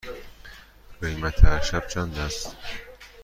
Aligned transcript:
قیمت 1.01 1.45
هر 1.45 1.61
شب 1.61 1.87
چند 1.87 2.19
است؟ 2.19 2.55